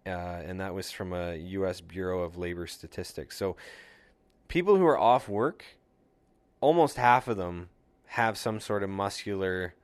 uh, 0.06 0.10
and 0.44 0.60
that 0.60 0.74
was 0.74 0.90
from 0.90 1.12
a 1.12 1.36
U.S. 1.36 1.80
Bureau 1.80 2.22
of 2.22 2.36
Labor 2.36 2.66
Statistics. 2.66 3.36
So, 3.36 3.56
people 4.48 4.76
who 4.76 4.86
are 4.86 4.98
off 4.98 5.28
work, 5.28 5.64
almost 6.60 6.96
half 6.96 7.28
of 7.28 7.36
them 7.36 7.68
have 8.06 8.36
some 8.36 8.60
sort 8.60 8.82
of 8.82 8.90
muscular 8.90 9.74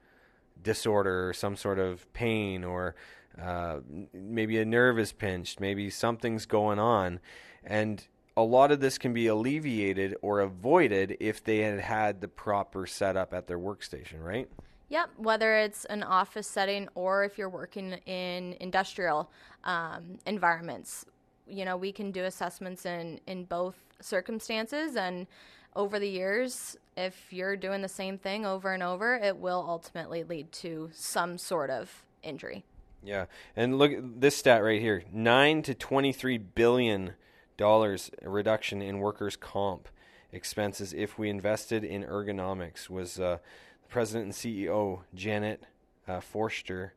disorder 0.63 1.29
or 1.29 1.33
some 1.33 1.57
sort 1.57 1.79
of 1.79 2.13
pain 2.13 2.65
or 2.65 2.95
uh, 3.41 3.81
maybe 4.13 4.59
a 4.59 4.65
nerve 4.65 4.99
is 4.99 5.13
pinched, 5.13 5.61
maybe 5.61 5.91
something's 5.91 6.47
going 6.47 6.79
on. 6.79 7.21
And 7.63 8.07
a 8.37 8.43
lot 8.43 8.71
of 8.73 8.81
this 8.81 8.99
can 8.99 9.13
be 9.13 9.27
alleviated 9.27 10.15
or 10.23 10.41
avoided 10.41 11.17
if 11.21 11.43
they 11.43 11.59
had 11.59 11.81
had 11.81 12.21
the 12.21 12.29
proper 12.29 12.87
setup 12.87 13.33
at 13.33 13.47
their 13.47 13.59
workstation, 13.59 14.23
right? 14.23 14.49
Yep, 14.89 15.11
whether 15.17 15.57
it's 15.57 15.85
an 15.87 16.03
office 16.03 16.47
setting 16.47 16.89
or 16.95 17.25
if 17.25 17.39
you're 17.39 17.49
working 17.49 17.95
in 18.07 18.55
industrial 18.61 19.31
um, 19.65 20.19
environments, 20.27 21.05
you 21.49 21.65
know, 21.65 21.77
we 21.77 21.91
can 21.91 22.13
do 22.13 22.25
assessments 22.25 22.87
in, 22.87 23.21
in 23.27 23.45
both 23.45 23.77
circumstances. 24.01 24.97
And 24.97 25.27
over 25.75 25.99
the 25.99 26.09
years, 26.09 26.77
if 26.97 27.33
you're 27.33 27.57
doing 27.57 27.83
the 27.83 27.89
same 27.89 28.17
thing 28.17 28.47
over 28.47 28.73
and 28.73 28.83
over, 28.83 29.17
it 29.17 29.37
will 29.37 29.65
ultimately 29.69 30.23
lead 30.23 30.53
to 30.53 30.91
some 30.93 31.37
sort 31.37 31.71
of 31.71 32.05
injury. 32.23 32.65
Yeah. 33.03 33.27
And 33.57 33.79
look 33.79 33.93
at 33.93 34.21
this 34.21 34.37
stat 34.37 34.63
right 34.63 34.81
here 34.81 35.05
9 35.13 35.63
to 35.63 35.75
23 35.75 36.39
billion 36.39 37.13
dollars 37.57 38.11
reduction 38.23 38.83
in 38.83 38.99
workers' 38.99 39.37
comp 39.37 39.89
expenses 40.33 40.93
if 40.93 41.19
we 41.19 41.29
invested 41.29 41.83
in 41.83 42.05
ergonomics 42.05 42.89
was. 42.89 43.19
Uh, 43.19 43.39
President 43.89 44.25
and 44.27 44.35
CEO 44.35 45.01
Janet 45.15 45.63
uh, 46.09 46.21
Forster 46.21 46.95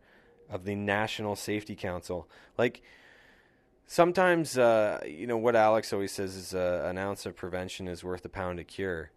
of 0.50 0.65
the 0.65 0.75
National 0.75 1.36
Safety 1.36 1.75
Council. 1.75 2.27
Like 2.58 2.81
sometimes, 3.86 4.58
uh, 4.58 5.01
you 5.05 5.27
know 5.27 5.38
what 5.38 5.55
Alex 5.55 5.93
always 5.93 6.12
says 6.12 6.36
is 6.36 6.53
uh, 6.53 6.86
an 6.86 6.98
ounce 6.98 7.25
of 7.25 7.36
prevention 7.36 7.88
is 7.88 8.03
worth 8.03 8.25
a 8.25 8.29
pound 8.29 8.60
of 8.60 8.67
cure. 8.67 9.12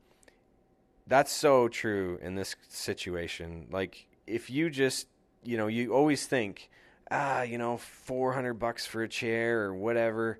That's 1.07 1.33
so 1.33 1.69
true 1.69 2.19
in 2.23 2.35
this 2.35 2.55
situation. 2.69 3.67
Like 3.71 4.07
if 4.27 4.51
you 4.51 4.71
just, 4.71 5.09
you 5.43 5.57
know, 5.57 5.67
you 5.67 5.93
always 5.93 6.27
think, 6.27 6.71
ah, 7.11 7.43
you 7.43 7.59
know, 7.59 7.77
four 7.77 8.33
hundred 8.33 8.55
bucks 8.55 8.87
for 8.87 9.03
a 9.03 9.09
chair 9.09 9.63
or 9.63 9.75
whatever. 9.75 10.39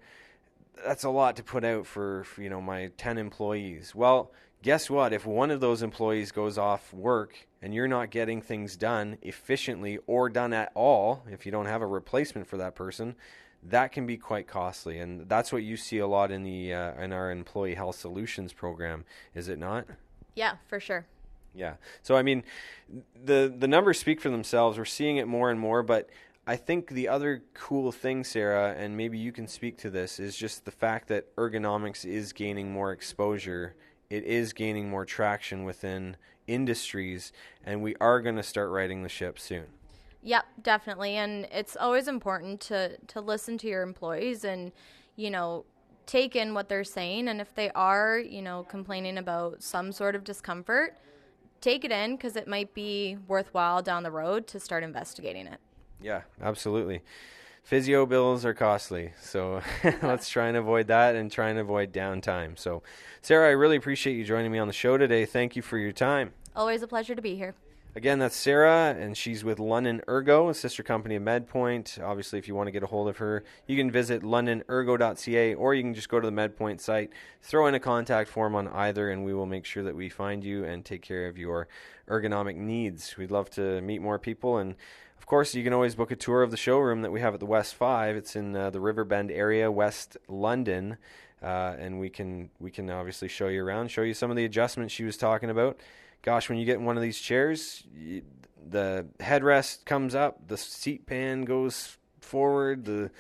That's 0.85 1.05
a 1.05 1.11
lot 1.11 1.37
to 1.37 1.43
put 1.43 1.65
out 1.65 1.87
for, 1.87 2.25
for 2.25 2.43
you 2.43 2.51
know 2.51 2.61
my 2.61 2.91
ten 2.97 3.19
employees. 3.19 3.95
Well, 3.95 4.33
guess 4.63 4.89
what? 4.89 5.13
If 5.13 5.27
one 5.27 5.51
of 5.51 5.61
those 5.61 5.83
employees 5.83 6.33
goes 6.33 6.57
off 6.57 6.93
work 6.95 7.47
and 7.61 7.75
you're 7.75 7.89
not 7.89 8.11
getting 8.11 8.41
things 8.41 8.77
done 8.77 9.19
efficiently 9.21 9.99
or 10.07 10.29
done 10.29 10.53
at 10.53 10.71
all, 10.75 11.25
if 11.31 11.45
you 11.45 11.53
don't 11.53 11.67
have 11.67 11.83
a 11.83 11.87
replacement 11.87 12.47
for 12.47 12.57
that 12.57 12.75
person, 12.75 13.17
that 13.65 13.93
can 13.93 14.07
be 14.07 14.17
quite 14.17 14.47
costly. 14.47 14.99
And 14.99 15.29
that's 15.29 15.53
what 15.53 15.63
you 15.63 15.77
see 15.77 15.99
a 15.99 16.07
lot 16.07 16.31
in 16.31 16.43
the 16.43 16.73
uh, 16.73 17.03
in 17.03 17.13
our 17.13 17.31
employee 17.31 17.75
health 17.75 17.97
solutions 17.97 18.53
program, 18.53 19.05
is 19.35 19.49
it 19.49 19.59
not? 19.59 19.87
Yeah, 20.35 20.55
for 20.69 20.81
sure. 20.81 21.07
Yeah. 21.55 21.75
So 22.03 22.17
I 22.17 22.23
mean, 22.23 22.45
the 23.25 23.53
the 23.57 23.69
numbers 23.69 23.99
speak 23.99 24.21
for 24.21 24.31
themselves. 24.31 24.79
We're 24.79 24.85
seeing 24.85 25.17
it 25.17 25.29
more 25.29 25.51
and 25.51 25.61
more, 25.61 25.83
but 25.83 26.09
I 26.47 26.57
think 26.57 26.89
the 26.89 27.07
other 27.07 27.43
cool 27.55 27.93
thing, 27.93 28.25
Sarah, 28.25 28.75
and 28.77 28.97
maybe 28.97 29.17
you 29.17 29.31
can 29.31 29.47
speak 29.47 29.79
to 29.79 29.91
this, 29.91 30.19
is 30.19 30.37
just 30.37 30.65
the 30.65 30.73
fact 30.73 31.07
that 31.09 31.35
ergonomics 31.37 32.05
is 32.05 32.33
gaining 32.33 32.73
more 32.73 32.91
exposure 32.91 33.77
it 34.13 34.25
is 34.25 34.53
gaining 34.53 34.91
more 34.91 35.07
traction 35.07 35.65
within 35.65 36.19
industries, 36.47 37.33
and 37.65 37.83
we 37.83 37.97
are 37.99 38.21
going 38.21 38.37
to 38.37 38.43
start 38.43 38.69
riding 38.69 39.03
the 39.03 39.09
ship 39.09 39.39
soon. 39.39 39.65
Yep, 40.23 40.45
definitely. 40.63 41.17
And 41.17 41.49
it's 41.51 41.77
always 41.77 42.09
important 42.09 42.61
to, 42.63 42.99
to 42.99 43.23
listen 43.23 43.57
to 43.59 43.67
your 43.67 43.83
employees 43.83 44.45
and, 44.45 44.71
you 45.17 45.31
know, 45.31 45.65
take 46.05 46.37
in 46.37 46.53
what 46.53 46.69
they're 46.69 46.85
saying. 46.85 47.29
And 47.29 47.41
if 47.41 47.55
they 47.55 47.71
are, 47.71 48.19
you 48.19 48.43
know, 48.43 48.65
complaining 48.65 49.17
about 49.17 49.63
some 49.63 49.93
sort 49.93 50.15
of 50.15 50.25
discomfort, 50.25 50.99
take 51.63 51.83
it 51.83 51.91
in 51.91 52.17
because 52.17 52.37
it 52.37 52.47
might 52.47 52.75
be 52.75 53.17
worthwhile 53.27 53.81
down 53.81 54.03
the 54.03 54.11
road 54.11 54.47
to 54.49 54.61
start 54.61 54.85
investigating 54.85 55.47
it. 55.47 55.59
Yeah, 56.03 56.23
absolutely. 56.43 57.01
Physio 57.63 58.07
bills 58.07 58.45
are 58.45 58.55
costly. 58.55 59.13
So 59.21 59.63
let's 60.03 60.29
try 60.29 60.49
and 60.49 60.57
avoid 60.57 60.89
that 60.89 61.15
and 61.15 61.31
try 61.31 61.49
and 61.49 61.59
avoid 61.59 61.93
downtime. 61.93 62.59
So, 62.59 62.83
Sarah, 63.23 63.49
I 63.49 63.53
really 63.53 63.77
appreciate 63.77 64.15
you 64.15 64.25
joining 64.25 64.53
me 64.53 64.59
on 64.59 64.67
the 64.67 64.73
show 64.73 64.99
today. 64.99 65.25
Thank 65.25 65.57
you 65.57 65.63
for 65.63 65.79
your 65.79 65.93
time. 65.93 66.33
Always 66.55 66.83
a 66.83 66.87
pleasure 66.87 67.15
to 67.15 67.23
be 67.23 67.37
here. 67.37 67.55
Again, 67.95 68.21
that's 68.21 68.37
Sarah, 68.37 68.97
and 68.99 69.15
she's 69.15 69.45
with 69.45 69.59
London 69.59 70.01
Ergo, 70.09 70.49
a 70.49 70.55
sister 70.55 70.83
company 70.83 71.15
of 71.17 71.23
MedPoint. 71.23 72.03
Obviously, 72.03 72.39
if 72.39 72.49
you 72.49 72.55
want 72.55 72.69
to 72.69 72.71
get 72.71 72.83
a 72.83 72.87
hold 72.87 73.07
of 73.07 73.19
her, 73.19 73.45
you 73.67 73.77
can 73.77 73.91
visit 73.91 74.23
londonergo.ca 74.23 75.55
or 75.55 75.75
you 75.75 75.83
can 75.83 75.93
just 75.93 76.09
go 76.09 76.19
to 76.19 76.27
the 76.27 76.33
MedPoint 76.33 76.81
site, 76.81 77.11
throw 77.43 77.67
in 77.67 77.75
a 77.75 77.81
contact 77.81 78.31
form 78.31 78.55
on 78.55 78.67
either, 78.69 79.11
and 79.11 79.27
we 79.27 79.35
will 79.35 79.45
make 79.45 79.67
sure 79.67 79.83
that 79.83 79.95
we 79.95 80.09
find 80.09 80.43
you 80.43 80.65
and 80.65 80.87
take 80.87 81.03
care 81.03 81.27
of 81.29 81.37
your 81.37 81.69
ergonomic 82.09 82.57
needs. 82.57 83.15
We'd 83.19 83.31
love 83.31 83.51
to 83.51 83.83
meet 83.83 84.01
more 84.01 84.19
people, 84.19 84.57
and 84.57 84.75
of 85.23 85.27
course, 85.27 85.55
you 85.55 85.63
can 85.63 85.73
always 85.73 85.95
book 85.95 86.11
a 86.11 86.17
tour 86.17 86.43
of 86.43 86.51
the 86.51 86.57
showroom 86.57 87.03
that 87.03 87.13
we 87.13 87.21
have 87.21 87.33
at 87.33 87.39
the 87.39 87.47
West 87.47 87.77
Five. 87.77 88.17
It's 88.17 88.35
in 88.35 88.57
uh, 88.57 88.71
the 88.71 88.81
Riverbend 88.81 89.31
area, 89.31 89.71
West 89.71 90.17
London. 90.27 90.97
Uh, 91.41 91.77
and 91.79 92.01
we 92.01 92.11
can 92.11 92.51
we 92.59 92.73
can 92.73 92.91
obviously 92.91 93.29
show 93.29 93.47
you 93.47 93.65
around, 93.65 93.93
show 93.93 94.03
you 94.03 94.15
some 94.15 94.31
of 94.33 94.37
the 94.37 94.45
adjustments 94.45 94.93
she 94.93 95.05
was 95.05 95.17
talking 95.17 95.49
about, 95.49 95.79
gosh, 96.23 96.49
when 96.49 96.59
you 96.59 96.65
get 96.65 96.79
in 96.79 96.85
one 96.85 96.97
of 96.97 97.05
these 97.05 97.21
chairs, 97.21 97.85
you, 97.97 98.23
the 98.69 99.07
headrest 99.21 99.85
comes 99.85 100.17
up, 100.17 100.49
the 100.49 100.57
seat 100.57 101.07
pan 101.07 101.45
goes 101.45 101.99
forward, 102.21 102.85
the 102.85 103.13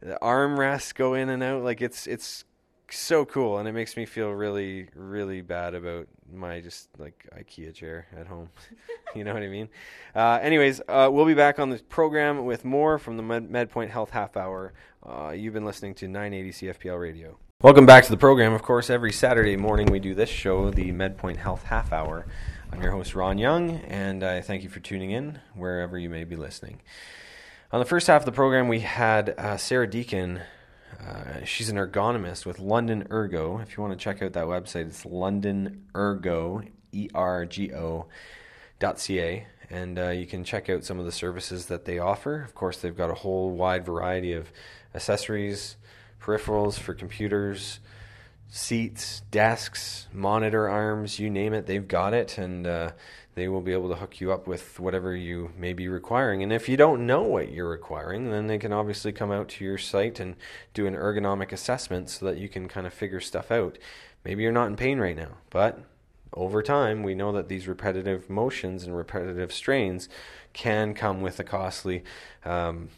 the 0.00 0.18
armrests 0.22 0.94
go 0.94 1.12
in 1.12 1.28
and 1.28 1.42
out. 1.42 1.62
Like 1.62 1.82
it's 1.82 2.06
it's 2.06 2.44
so 2.96 3.24
cool, 3.24 3.58
and 3.58 3.68
it 3.68 3.72
makes 3.72 3.96
me 3.96 4.06
feel 4.06 4.30
really 4.30 4.88
really 4.94 5.40
bad 5.40 5.74
about 5.74 6.06
my 6.32 6.60
just 6.60 6.88
like 6.98 7.28
IKEA 7.36 7.74
chair 7.74 8.06
at 8.16 8.26
home. 8.26 8.48
you 9.14 9.24
know 9.24 9.34
what 9.34 9.42
I 9.42 9.48
mean? 9.48 9.68
Uh, 10.14 10.38
anyways, 10.42 10.80
uh, 10.88 11.08
we'll 11.12 11.26
be 11.26 11.34
back 11.34 11.58
on 11.58 11.70
the 11.70 11.78
program 11.78 12.44
with 12.44 12.64
more 12.64 12.98
from 12.98 13.16
the 13.16 13.22
Med- 13.22 13.50
MedPoint 13.50 13.90
Health 13.90 14.10
Half 14.10 14.36
Hour. 14.36 14.72
Uh, 15.04 15.30
you've 15.30 15.54
been 15.54 15.64
listening 15.64 15.94
to 15.96 16.08
980 16.08 16.66
CFPL 16.66 17.00
Radio. 17.00 17.38
Welcome 17.60 17.86
back 17.86 18.04
to 18.04 18.10
the 18.10 18.16
program. 18.16 18.52
Of 18.54 18.62
course, 18.62 18.90
every 18.90 19.12
Saturday 19.12 19.56
morning 19.56 19.86
we 19.86 20.00
do 20.00 20.14
this 20.14 20.28
show, 20.28 20.70
the 20.70 20.90
MedPoint 20.90 21.36
Health 21.36 21.64
Half 21.64 21.92
Hour. 21.92 22.26
I'm 22.72 22.82
your 22.82 22.90
host, 22.90 23.14
Ron 23.14 23.38
Young, 23.38 23.70
and 23.82 24.24
I 24.24 24.40
thank 24.40 24.62
you 24.62 24.68
for 24.68 24.80
tuning 24.80 25.10
in 25.10 25.38
wherever 25.54 25.98
you 25.98 26.08
may 26.08 26.24
be 26.24 26.36
listening. 26.36 26.80
On 27.70 27.78
the 27.78 27.86
first 27.86 28.06
half 28.06 28.22
of 28.22 28.26
the 28.26 28.32
program, 28.32 28.66
we 28.66 28.80
had 28.80 29.34
uh, 29.38 29.56
Sarah 29.56 29.88
Deacon. 29.88 30.40
Uh, 31.04 31.44
she's 31.44 31.68
an 31.68 31.76
ergonomist 31.76 32.46
with 32.46 32.58
London 32.58 33.06
Ergo. 33.10 33.58
If 33.58 33.76
you 33.76 33.82
want 33.82 33.98
to 33.98 34.02
check 34.02 34.22
out 34.22 34.34
that 34.34 34.46
website, 34.46 34.86
it's 34.86 35.04
London 35.04 35.84
Ergo, 35.96 36.62
E 36.92 37.08
R 37.14 37.44
G 37.44 37.74
O, 37.74 38.06
dot 38.78 39.00
ca, 39.00 39.46
and 39.68 39.98
uh, 39.98 40.10
you 40.10 40.26
can 40.26 40.44
check 40.44 40.70
out 40.70 40.84
some 40.84 41.00
of 41.00 41.04
the 41.04 41.12
services 41.12 41.66
that 41.66 41.84
they 41.86 41.98
offer. 41.98 42.42
Of 42.42 42.54
course, 42.54 42.78
they've 42.78 42.96
got 42.96 43.10
a 43.10 43.14
whole 43.14 43.50
wide 43.50 43.84
variety 43.84 44.32
of 44.32 44.52
accessories 44.94 45.76
peripherals 46.20 46.78
for 46.78 46.94
computers, 46.94 47.80
seats, 48.48 49.22
desks, 49.32 50.06
monitor 50.12 50.68
arms, 50.68 51.18
you 51.18 51.28
name 51.28 51.52
it, 51.52 51.66
they've 51.66 51.88
got 51.88 52.14
it, 52.14 52.38
and 52.38 52.64
uh, 52.64 52.92
they 53.34 53.48
will 53.48 53.60
be 53.60 53.72
able 53.72 53.88
to 53.88 53.96
hook 53.96 54.20
you 54.20 54.32
up 54.32 54.46
with 54.46 54.78
whatever 54.78 55.16
you 55.16 55.52
may 55.56 55.72
be 55.72 55.88
requiring. 55.88 56.42
And 56.42 56.52
if 56.52 56.68
you 56.68 56.76
don't 56.76 57.06
know 57.06 57.22
what 57.22 57.50
you're 57.50 57.68
requiring, 57.68 58.30
then 58.30 58.46
they 58.46 58.58
can 58.58 58.72
obviously 58.72 59.12
come 59.12 59.32
out 59.32 59.48
to 59.50 59.64
your 59.64 59.78
site 59.78 60.20
and 60.20 60.36
do 60.74 60.86
an 60.86 60.94
ergonomic 60.94 61.52
assessment 61.52 62.10
so 62.10 62.26
that 62.26 62.38
you 62.38 62.48
can 62.48 62.68
kind 62.68 62.86
of 62.86 62.92
figure 62.92 63.20
stuff 63.20 63.50
out. 63.50 63.78
Maybe 64.24 64.42
you're 64.42 64.52
not 64.52 64.68
in 64.68 64.76
pain 64.76 64.98
right 64.98 65.16
now, 65.16 65.38
but 65.50 65.80
over 66.34 66.62
time, 66.62 67.02
we 67.02 67.14
know 67.14 67.32
that 67.32 67.48
these 67.48 67.68
repetitive 67.68 68.30
motions 68.30 68.84
and 68.84 68.96
repetitive 68.96 69.52
strains 69.52 70.08
can 70.52 70.94
come 70.94 71.20
with 71.20 71.38
a 71.38 71.44
costly 71.44 72.04
um, 72.44 72.88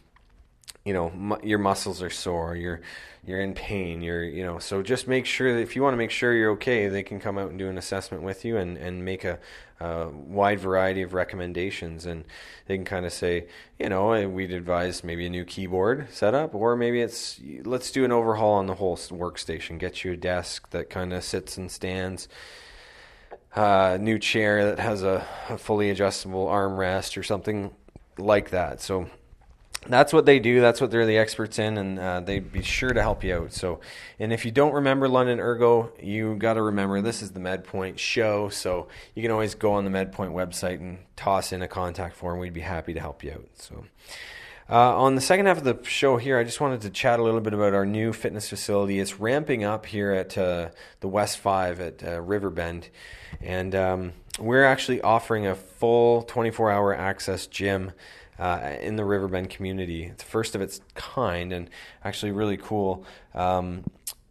you 0.84 0.92
know 0.92 1.10
mu- 1.10 1.38
your 1.42 1.58
muscles 1.58 2.02
are 2.02 2.10
sore 2.10 2.56
you're 2.56 2.80
you're 3.26 3.40
in 3.40 3.54
pain 3.54 4.02
you're 4.02 4.22
you 4.22 4.44
know 4.44 4.58
so 4.58 4.82
just 4.82 5.08
make 5.08 5.24
sure 5.24 5.54
that 5.54 5.60
if 5.60 5.74
you 5.74 5.82
want 5.82 5.94
to 5.94 5.98
make 5.98 6.10
sure 6.10 6.34
you're 6.34 6.50
okay 6.52 6.88
they 6.88 7.02
can 7.02 7.18
come 7.18 7.38
out 7.38 7.48
and 7.48 7.58
do 7.58 7.68
an 7.68 7.78
assessment 7.78 8.22
with 8.22 8.44
you 8.44 8.56
and 8.56 8.76
and 8.76 9.04
make 9.04 9.24
a, 9.24 9.38
a 9.80 10.08
wide 10.08 10.60
variety 10.60 11.02
of 11.02 11.14
recommendations. 11.14 12.06
And 12.06 12.24
they 12.66 12.76
can 12.76 12.84
kind 12.84 13.06
of 13.06 13.12
say 13.12 13.46
you 13.78 13.88
know 13.88 14.28
we'd 14.28 14.52
advise 14.52 15.04
maybe 15.04 15.26
a 15.26 15.30
new 15.30 15.44
keyboard 15.44 16.08
setup 16.10 16.54
or 16.54 16.76
maybe 16.76 17.00
it's 17.00 17.40
let's 17.64 17.90
do 17.90 18.04
an 18.04 18.12
overhaul 18.12 18.54
on 18.54 18.66
the 18.66 18.74
whole 18.74 18.96
workstation. 18.96 19.78
Get 19.78 20.04
you 20.04 20.12
a 20.12 20.16
desk 20.16 20.70
that 20.70 20.90
kind 20.90 21.12
of 21.12 21.24
sits 21.24 21.56
and 21.56 21.70
stands 21.70 22.28
uh, 23.54 23.98
new 24.00 24.18
chair 24.18 24.64
that 24.64 24.80
has 24.80 25.02
a, 25.02 25.26
a 25.48 25.58
fully 25.58 25.90
adjustable 25.90 26.46
armrest 26.46 27.16
or 27.16 27.22
something 27.22 27.70
like 28.18 28.50
that. 28.50 28.80
So 28.80 29.08
that's 29.86 30.12
what 30.12 30.26
they 30.26 30.38
do. 30.38 30.60
That's 30.60 30.80
what 30.80 30.90
they're 30.90 31.06
the 31.06 31.18
experts 31.18 31.58
in, 31.58 31.76
and 31.78 31.98
uh, 31.98 32.20
they'd 32.20 32.52
be 32.52 32.62
sure 32.62 32.92
to 32.92 33.02
help 33.02 33.24
you 33.24 33.34
out. 33.34 33.52
So, 33.52 33.80
and 34.18 34.32
if 34.32 34.44
you 34.44 34.50
don't 34.50 34.72
remember 34.72 35.08
London 35.08 35.40
Ergo, 35.40 35.92
you 36.02 36.36
got 36.36 36.54
to 36.54 36.62
remember 36.62 37.00
this 37.00 37.22
is 37.22 37.32
the 37.32 37.40
MedPoint 37.40 37.98
show. 37.98 38.48
So 38.48 38.88
you 39.14 39.22
can 39.22 39.30
always 39.30 39.54
go 39.54 39.72
on 39.72 39.84
the 39.84 39.90
MedPoint 39.90 40.32
website 40.32 40.80
and 40.80 40.98
toss 41.16 41.52
in 41.52 41.62
a 41.62 41.68
contact 41.68 42.16
form. 42.16 42.38
We'd 42.38 42.52
be 42.52 42.60
happy 42.60 42.94
to 42.94 43.00
help 43.00 43.22
you 43.22 43.32
out. 43.32 43.48
So. 43.54 43.84
Uh, 44.68 44.96
on 44.96 45.14
the 45.14 45.20
second 45.20 45.44
half 45.44 45.58
of 45.58 45.64
the 45.64 45.78
show 45.84 46.16
here, 46.16 46.38
I 46.38 46.44
just 46.44 46.58
wanted 46.58 46.80
to 46.82 46.90
chat 46.90 47.20
a 47.20 47.22
little 47.22 47.42
bit 47.42 47.52
about 47.52 47.74
our 47.74 47.84
new 47.84 48.14
fitness 48.14 48.48
facility. 48.48 48.98
It's 48.98 49.20
ramping 49.20 49.62
up 49.62 49.84
here 49.84 50.12
at 50.12 50.38
uh, 50.38 50.70
the 51.00 51.08
West 51.08 51.36
Five 51.36 51.80
at 51.80 52.02
uh, 52.02 52.22
Riverbend, 52.22 52.88
and 53.42 53.74
um, 53.74 54.12
we're 54.38 54.64
actually 54.64 55.02
offering 55.02 55.46
a 55.46 55.54
full 55.54 56.24
24-hour 56.24 56.96
access 56.96 57.46
gym 57.46 57.92
uh, 58.38 58.76
in 58.80 58.96
the 58.96 59.04
Riverbend 59.04 59.50
community. 59.50 60.04
It's 60.04 60.22
first 60.22 60.54
of 60.54 60.60
its 60.60 60.80
kind 60.94 61.52
and 61.52 61.70
actually 62.04 62.32
really 62.32 62.56
cool. 62.56 63.04
Um, 63.34 63.84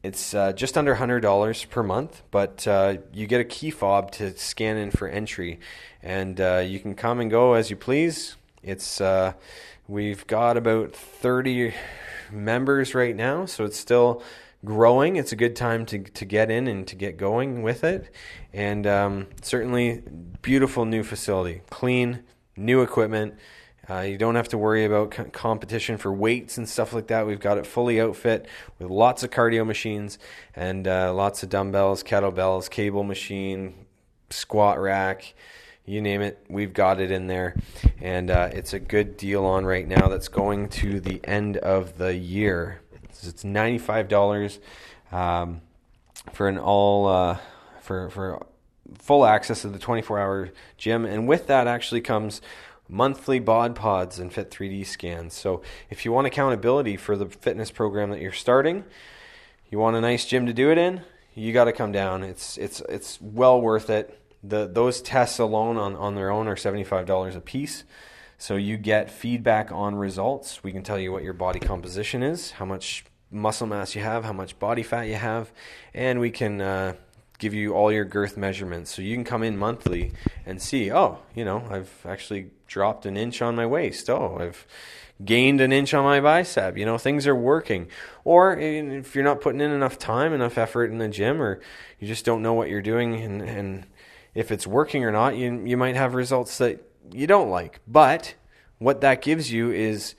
it's 0.03 0.33
uh, 0.33 0.51
just 0.51 0.77
under 0.77 0.95
$100 0.95 1.69
per 1.69 1.81
month, 1.81 2.23
but 2.29 2.67
uh, 2.67 2.97
you 3.13 3.25
get 3.25 3.39
a 3.39 3.45
key 3.45 3.71
fob 3.71 4.11
to 4.11 4.37
scan 4.37 4.75
in 4.75 4.91
for 4.91 5.07
entry, 5.07 5.61
and 6.01 6.39
uh, 6.41 6.57
you 6.57 6.81
can 6.81 6.93
come 6.93 7.21
and 7.21 7.31
go 7.31 7.53
as 7.53 7.69
you 7.69 7.77
please. 7.77 8.35
It's 8.61 8.99
uh, 8.99 9.33
we've 9.87 10.27
got 10.27 10.57
about 10.57 10.93
30 10.93 11.73
members 12.29 12.93
right 12.93 13.15
now, 13.15 13.45
so 13.45 13.63
it's 13.63 13.79
still 13.79 14.21
growing. 14.65 15.15
It's 15.15 15.31
a 15.31 15.37
good 15.37 15.55
time 15.55 15.85
to 15.87 15.99
to 15.99 16.25
get 16.25 16.51
in 16.51 16.67
and 16.67 16.85
to 16.87 16.95
get 16.97 17.15
going 17.15 17.63
with 17.63 17.85
it, 17.85 18.13
and 18.51 18.85
um, 18.85 19.27
certainly 19.41 20.03
beautiful 20.41 20.83
new 20.83 21.03
facility, 21.03 21.61
clean, 21.69 22.23
new 22.57 22.81
equipment. 22.81 23.35
Uh, 23.89 23.99
you 23.99 24.17
don't 24.17 24.35
have 24.35 24.47
to 24.47 24.57
worry 24.57 24.85
about 24.85 25.11
competition 25.33 25.97
for 25.97 26.11
weights 26.11 26.57
and 26.57 26.69
stuff 26.69 26.93
like 26.93 27.07
that. 27.07 27.27
We've 27.27 27.39
got 27.39 27.57
it 27.57 27.67
fully 27.67 27.99
outfit 27.99 28.47
with 28.79 28.89
lots 28.89 29.23
of 29.23 29.29
cardio 29.29 29.65
machines 29.65 30.17
and 30.55 30.87
uh, 30.87 31.13
lots 31.13 31.43
of 31.43 31.49
dumbbells, 31.49 32.01
kettlebells, 32.01 32.69
cable 32.69 33.03
machine, 33.03 33.85
squat 34.29 34.79
rack, 34.79 35.33
you 35.85 36.01
name 36.01 36.21
it. 36.21 36.45
We've 36.47 36.73
got 36.73 37.01
it 37.01 37.11
in 37.11 37.27
there, 37.27 37.55
and 37.99 38.31
uh, 38.31 38.49
it's 38.53 38.73
a 38.73 38.79
good 38.79 39.17
deal 39.17 39.43
on 39.45 39.65
right 39.65 39.87
now. 39.87 40.07
That's 40.07 40.29
going 40.29 40.69
to 40.69 40.99
the 40.99 41.19
end 41.25 41.57
of 41.57 41.97
the 41.97 42.15
year. 42.15 42.81
It's 43.09 43.43
five 43.83 44.07
dollars 44.07 44.59
um, 45.11 45.61
for 46.31 46.47
an 46.47 46.57
all 46.57 47.07
uh, 47.07 47.37
for 47.81 48.09
for 48.09 48.45
full 48.97 49.25
access 49.25 49.61
to 49.63 49.69
the 49.69 49.79
twenty 49.79 50.01
four 50.01 50.19
hour 50.19 50.51
gym, 50.77 51.05
and 51.05 51.27
with 51.27 51.47
that 51.47 51.67
actually 51.67 52.01
comes 52.01 52.41
monthly 52.87 53.39
bod 53.39 53.75
pods 53.75 54.19
and 54.19 54.31
fit 54.31 54.51
3d 54.51 54.85
scans. 54.85 55.33
So 55.33 55.61
if 55.89 56.05
you 56.05 56.11
want 56.11 56.27
accountability 56.27 56.97
for 56.97 57.15
the 57.15 57.25
fitness 57.25 57.71
program 57.71 58.09
that 58.11 58.21
you're 58.21 58.31
starting 58.31 58.83
you 59.69 59.79
want 59.79 59.95
a 59.95 60.01
nice 60.01 60.25
gym 60.25 60.45
to 60.45 60.53
do 60.53 60.71
it 60.71 60.77
in 60.77 61.01
you 61.35 61.51
got 61.53 61.65
to 61.65 61.73
come 61.73 61.91
down. 61.91 62.23
It's 62.23 62.57
it's 62.57 62.81
it's 62.89 63.19
well 63.21 63.59
worth 63.59 63.89
it. 63.89 64.19
The 64.43 64.67
those 64.67 65.01
tests 65.01 65.39
alone 65.39 65.77
on, 65.77 65.95
on 65.95 66.15
their 66.15 66.29
own 66.29 66.47
are 66.47 66.55
$75 66.55 67.35
a 67.35 67.41
piece. 67.41 67.83
So 68.37 68.55
you 68.55 68.77
get 68.77 69.09
feedback 69.09 69.71
on 69.71 69.95
results. 69.95 70.63
We 70.63 70.71
can 70.71 70.83
tell 70.83 70.99
you 70.99 71.11
what 71.11 71.23
your 71.23 71.33
body 71.33 71.59
composition 71.59 72.23
is 72.23 72.51
how 72.51 72.65
much 72.65 73.05
muscle 73.31 73.65
mass 73.65 73.95
you 73.95 74.01
have 74.01 74.23
how 74.23 74.33
much 74.33 74.59
body 74.59 74.83
fat 74.83 75.07
you 75.07 75.15
have 75.15 75.51
and 75.95 76.19
we 76.19 76.29
can 76.29 76.61
uh, 76.61 76.93
give 77.43 77.53
you 77.53 77.73
all 77.73 77.91
your 77.91 78.05
girth 78.05 78.37
measurements. 78.37 78.95
So 78.95 79.01
you 79.01 79.13
can 79.15 79.25
come 79.25 79.43
in 79.43 79.57
monthly 79.57 80.13
and 80.45 80.61
see 80.61 80.91
oh 80.91 81.19
you 81.35 81.43
know 81.43 81.67
i've 81.69 81.93
actually 82.05 82.51
dropped 82.67 83.05
an 83.05 83.17
inch 83.17 83.41
on 83.41 83.53
my 83.55 83.65
waist. 83.65 84.09
Oh 84.09 84.37
i've 84.39 84.65
gained 85.23 85.59
an 85.59 85.73
inch 85.73 85.93
on 85.93 86.05
my 86.05 86.21
bicep. 86.21 86.77
You 86.77 86.85
know 86.85 86.97
things 86.97 87.27
are 87.27 87.35
working. 87.35 87.89
Or 88.23 88.57
eh, 88.57 88.81
if 88.81 89.13
you're 89.13 89.25
not 89.25 89.41
putting 89.41 89.59
in 89.59 89.71
enough 89.71 89.99
time 89.99 90.33
enough 90.33 90.57
effort 90.57 90.89
in 90.89 90.99
the 90.99 91.09
gym 91.09 91.41
or 91.41 91.59
you 91.99 92.07
just 92.07 92.23
don't 92.23 92.41
know 92.41 92.53
what 92.53 92.69
you're 92.69 92.81
doing 92.81 93.15
and, 93.21 93.41
and 93.41 93.85
if 94.33 94.49
it's 94.49 94.65
working 94.65 95.03
or 95.03 95.11
not 95.11 95.35
you, 95.35 95.61
you 95.65 95.75
might 95.75 95.97
have 95.97 96.15
results 96.15 96.57
that 96.59 96.81
you 97.11 97.27
don't 97.27 97.49
like. 97.49 97.81
But 97.85 98.35
what 98.79 99.01
that 99.01 99.21
gives 99.21 99.51
you 99.51 99.69
is 99.71 100.15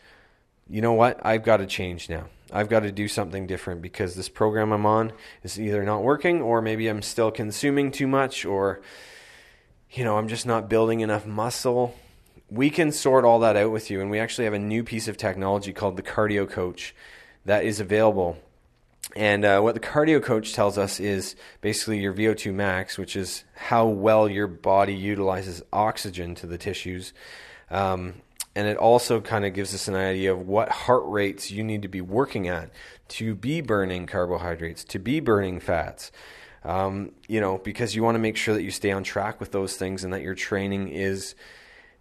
you 0.69 0.83
know 0.83 0.93
what? 0.93 1.25
I've 1.25 1.43
got 1.43 1.59
to 1.59 1.66
change 1.66 2.11
now 2.11 2.26
I've 2.53 2.69
got 2.69 2.81
to 2.81 2.93
do 2.93 3.09
something 3.09 3.47
different 3.47 3.83
because 3.83 4.15
this 4.15 4.29
program 4.29 4.73
I'm 4.73 4.87
on 4.87 5.13
is 5.43 5.59
either 5.59 5.83
not 5.83 6.03
working 6.03 6.43
or 6.43 6.61
maybe 6.61 6.89
I'm 6.89 7.03
still 7.03 7.31
consuming 7.31 7.91
too 7.91 8.07
much 8.07 8.45
or 8.45 8.81
you 9.95 10.03
know, 10.03 10.19
I'm 10.19 10.29
just 10.29 10.45
not 10.45 10.69
building 10.69 11.01
enough 11.01 11.25
muscle. 11.25 11.95
we 12.51 12.69
can 12.69 12.93
sort 12.93 13.25
all 13.25 13.41
that 13.41 13.57
out 13.57 13.71
with 13.71 13.91
you. 13.91 14.01
And 14.01 14.11
we 14.11 14.19
actually 14.19 14.45
have 14.45 14.55
a 14.55 14.59
new 14.59 14.85
piece 14.85 15.09
of 15.09 15.17
technology 15.17 15.73
called 15.73 15.97
the 15.97 16.03
Cardio 16.03 16.49
Coach 16.49 16.95
that 17.45 17.65
is 17.65 17.81
available. 17.81 18.37
And 19.17 19.45
uh, 19.45 19.61
what 19.61 19.75
the 19.75 19.81
cardio 19.81 20.23
coach 20.23 20.55
tells 20.55 20.79
us 20.79 20.99
is 20.99 21.37
basically 21.61 22.01
your 22.01 22.13
VO2 22.13 22.53
max, 22.53 22.99
which 22.99 23.17
is 23.17 23.45
how 23.55 23.87
well 23.87 24.29
your 24.29 24.47
body 24.47 24.95
utilizes 24.95 25.63
oxygen 25.73 26.35
to 26.37 26.47
the 26.47 26.59
tissues. 26.59 27.13
Um, 27.71 28.15
and 28.55 28.69
it 28.69 28.77
also 28.77 29.21
kind 29.21 29.45
of 29.45 29.53
gives 29.53 29.75
us 29.75 29.89
an 29.89 29.95
idea 29.95 30.33
of 30.33 30.47
what 30.47 30.69
heart 30.69 31.03
rates 31.07 31.51
you 31.51 31.65
need 31.65 31.83
to 31.83 31.89
be 31.89 32.01
working 32.01 32.49
at 32.49 32.71
to 33.09 33.35
be 33.35 33.61
burning 33.61 34.07
carbohydrates, 34.07 34.85
to 34.85 34.99
be 34.99 35.21
burning 35.21 35.61
fats. 35.61 36.13
Um, 36.65 37.13
you 37.29 37.41
know, 37.41 37.59
because 37.59 37.95
you 37.95 38.03
want 38.03 38.15
to 38.15 38.21
make 38.21 38.37
sure 38.37 38.55
that 38.55 38.63
you 38.63 38.71
stay 38.71 38.91
on 38.91 39.05
track 39.05 39.39
with 39.39 39.53
those 39.53 39.77
things 39.77 40.03
and 40.03 40.15
that 40.15 40.23
your 40.23 40.35
training 40.35 40.89
is 40.89 41.35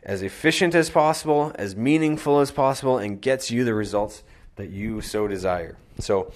as 0.03 0.21
efficient 0.21 0.73
as 0.73 0.89
possible, 0.89 1.51
as 1.55 1.75
meaningful 1.75 2.39
as 2.39 2.51
possible, 2.51 2.97
and 2.97 3.21
gets 3.21 3.51
you 3.51 3.65
the 3.65 3.73
results 3.73 4.23
that 4.55 4.69
you 4.69 5.01
so 5.01 5.27
desire. 5.27 5.77
So, 5.99 6.31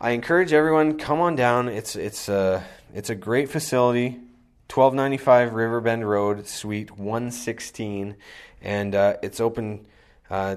I 0.00 0.10
encourage 0.10 0.52
everyone 0.52 0.98
come 0.98 1.20
on 1.20 1.36
down. 1.36 1.68
It's 1.68 1.96
it's 1.96 2.28
a 2.28 2.64
it's 2.94 3.08
a 3.08 3.14
great 3.14 3.48
facility, 3.48 4.20
twelve 4.68 4.94
ninety 4.94 5.16
five 5.16 5.54
Riverbend 5.54 6.08
Road, 6.08 6.46
Suite 6.46 6.96
one 6.96 7.30
sixteen, 7.30 8.16
and 8.60 8.94
uh, 8.94 9.16
it's 9.22 9.40
open. 9.40 9.86
Uh, 10.30 10.56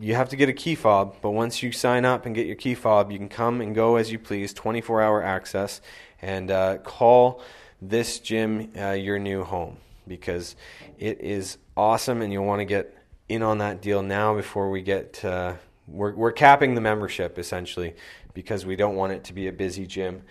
you 0.00 0.14
have 0.14 0.30
to 0.30 0.36
get 0.36 0.48
a 0.48 0.54
key 0.54 0.74
fob, 0.74 1.16
but 1.20 1.30
once 1.30 1.62
you 1.62 1.70
sign 1.70 2.06
up 2.06 2.24
and 2.24 2.34
get 2.34 2.46
your 2.46 2.56
key 2.56 2.74
fob, 2.74 3.10
you 3.12 3.18
can 3.18 3.28
come 3.28 3.60
and 3.60 3.74
go 3.74 3.96
as 3.96 4.10
you 4.10 4.18
please, 4.18 4.54
24 4.54 5.02
hour 5.02 5.22
access, 5.22 5.82
and 6.22 6.50
uh, 6.50 6.78
call 6.78 7.42
this 7.82 8.18
gym 8.18 8.72
uh, 8.80 8.92
your 8.92 9.18
new 9.18 9.44
home 9.44 9.76
because 10.08 10.56
it 10.98 11.20
is 11.20 11.58
awesome 11.76 12.22
and 12.22 12.32
you'll 12.32 12.46
want 12.46 12.60
to 12.60 12.64
get 12.64 12.96
in 13.28 13.42
on 13.42 13.58
that 13.58 13.82
deal 13.82 14.02
now 14.02 14.34
before 14.34 14.70
we 14.70 14.80
get. 14.80 15.22
We're, 15.88 16.14
we're 16.14 16.32
capping 16.32 16.74
the 16.74 16.80
membership 16.80 17.38
essentially 17.38 17.94
because 18.34 18.64
we 18.64 18.76
don't 18.76 18.96
want 18.96 19.12
it 19.12 19.24
to 19.24 19.32
be 19.32 19.48
a 19.48 19.52
busy 19.52 19.86
gym 19.86 20.22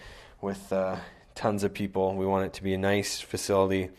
with 0.42 0.72
uh, 0.72 0.96
tons 1.36 1.64
of 1.64 1.74
people. 1.74 2.16
We 2.16 2.26
want 2.26 2.46
it 2.46 2.54
to 2.54 2.64
be 2.64 2.74
a 2.74 2.78
nice 2.78 3.20
facility, 3.20 3.90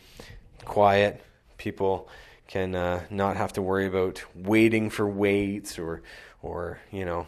quiet. 0.65 1.21
People 1.57 2.07
can 2.47 2.75
uh, 2.75 3.03
not 3.09 3.37
have 3.37 3.53
to 3.53 3.61
worry 3.61 3.87
about 3.87 4.23
waiting 4.35 4.89
for 4.89 5.07
weights 5.07 5.79
or, 5.79 6.03
or 6.41 6.79
you 6.91 7.05
know, 7.05 7.27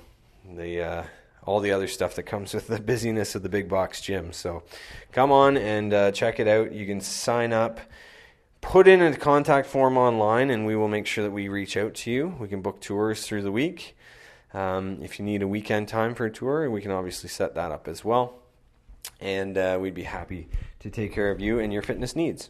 the 0.53 0.81
uh, 0.81 1.03
all 1.45 1.59
the 1.59 1.71
other 1.71 1.87
stuff 1.87 2.15
that 2.15 2.23
comes 2.23 2.53
with 2.53 2.67
the 2.67 2.79
busyness 2.79 3.35
of 3.35 3.43
the 3.43 3.49
big 3.49 3.69
box 3.69 4.01
gym. 4.01 4.33
So, 4.33 4.63
come 5.11 5.31
on 5.31 5.57
and 5.57 5.93
uh, 5.93 6.11
check 6.11 6.39
it 6.39 6.47
out. 6.47 6.71
You 6.71 6.85
can 6.85 7.01
sign 7.01 7.53
up. 7.53 7.79
Put 8.61 8.87
in 8.87 8.99
a 8.99 9.15
contact 9.15 9.67
form 9.67 9.95
online, 9.95 10.49
and 10.49 10.65
we 10.65 10.75
will 10.75 10.87
make 10.87 11.05
sure 11.05 11.23
that 11.23 11.29
we 11.29 11.49
reach 11.49 11.77
out 11.77 11.93
to 11.95 12.11
you. 12.11 12.35
We 12.39 12.47
can 12.47 12.61
book 12.61 12.81
tours 12.81 13.25
through 13.25 13.43
the 13.43 13.51
week. 13.51 13.95
Um, 14.55 14.99
if 15.03 15.19
you 15.19 15.25
need 15.25 15.43
a 15.43 15.47
weekend 15.47 15.87
time 15.87 16.15
for 16.15 16.25
a 16.25 16.31
tour, 16.31 16.69
we 16.71 16.81
can 16.81 16.89
obviously 16.89 17.29
set 17.29 17.53
that 17.55 17.71
up 17.71 17.87
as 17.87 18.03
well. 18.03 18.39
And 19.19 19.57
uh, 19.57 19.77
we'd 19.79 19.93
be 19.93 20.03
happy 20.03 20.47
to 20.79 20.89
take 20.89 21.13
care 21.13 21.31
of 21.31 21.39
you 21.39 21.59
and 21.59 21.71
your 21.71 21.81
fitness 21.81 22.15
needs. 22.15 22.49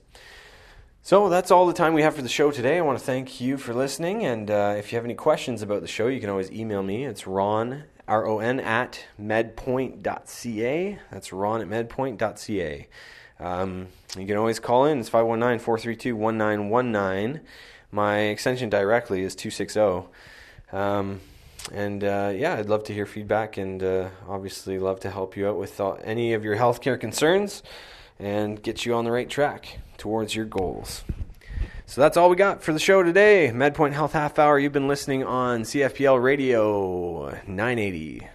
So 1.01 1.29
that's 1.29 1.51
all 1.51 1.67
the 1.67 1.73
time 1.73 1.93
we 1.93 2.01
have 2.01 2.15
for 2.15 2.23
the 2.23 2.29
show 2.29 2.49
today. 2.49 2.79
I 2.79 2.81
want 2.81 2.97
to 2.97 3.05
thank 3.05 3.39
you 3.39 3.57
for 3.57 3.75
listening. 3.75 4.25
And 4.25 4.49
uh, 4.49 4.73
if 4.77 4.91
you 4.91 4.95
have 4.97 5.05
any 5.05 5.13
questions 5.13 5.61
about 5.61 5.81
the 5.81 5.87
show, 5.87 6.07
you 6.07 6.19
can 6.19 6.31
always 6.31 6.51
email 6.51 6.81
me. 6.81 7.05
It's 7.05 7.27
ron, 7.27 7.83
R 8.07 8.25
O 8.25 8.39
N, 8.39 8.59
at 8.59 9.05
medpoint.ca. 9.21 10.99
That's 11.11 11.31
ron 11.31 11.61
at 11.61 11.67
medpoint.ca. 11.67 12.87
Um, 13.39 13.87
you 14.17 14.25
can 14.25 14.37
always 14.37 14.59
call 14.59 14.85
in. 14.85 14.99
It's 14.99 15.09
519 15.09 15.63
432 15.63 16.15
1919. 16.15 17.41
My 17.91 18.19
extension 18.21 18.69
directly 18.69 19.21
is 19.21 19.35
260. 19.35 20.09
Um, 20.71 21.21
and 21.71 22.03
uh, 22.03 22.31
yeah, 22.35 22.55
I'd 22.55 22.69
love 22.69 22.83
to 22.85 22.93
hear 22.93 23.05
feedback 23.05 23.57
and 23.57 23.81
uh, 23.81 24.09
obviously 24.27 24.79
love 24.79 24.99
to 25.01 25.09
help 25.09 25.35
you 25.35 25.47
out 25.47 25.57
with 25.57 25.79
any 26.03 26.33
of 26.33 26.43
your 26.43 26.55
healthcare 26.55 26.99
concerns 26.99 27.63
and 28.19 28.61
get 28.61 28.85
you 28.85 28.93
on 28.93 29.05
the 29.05 29.11
right 29.11 29.29
track 29.29 29.79
towards 29.97 30.35
your 30.35 30.45
goals. 30.45 31.03
So 31.87 32.01
that's 32.01 32.17
all 32.17 32.29
we 32.29 32.35
got 32.35 32.63
for 32.63 32.73
the 32.73 32.79
show 32.79 33.03
today. 33.03 33.51
MedPoint 33.53 33.93
Health 33.93 34.13
Half 34.13 34.39
Hour. 34.39 34.57
You've 34.57 34.73
been 34.73 34.87
listening 34.87 35.23
on 35.23 35.61
CFPL 35.61 36.21
Radio 36.21 37.29
980. 37.47 38.27